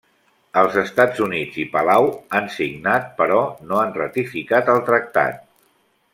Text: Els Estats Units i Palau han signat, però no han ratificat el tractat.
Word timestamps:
Els 0.59 0.77
Estats 0.81 1.19
Units 1.25 1.59
i 1.63 1.65
Palau 1.75 2.09
han 2.39 2.49
signat, 2.55 3.05
però 3.21 3.39
no 3.73 3.79
han 3.83 3.93
ratificat 4.01 4.73
el 4.75 4.83
tractat. 4.91 5.41